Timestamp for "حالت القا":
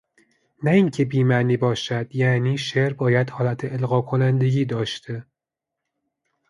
3.29-4.01